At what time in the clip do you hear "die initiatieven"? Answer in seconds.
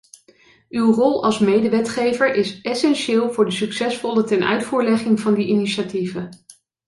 5.33-6.29